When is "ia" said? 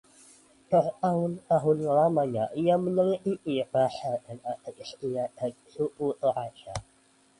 2.61-2.73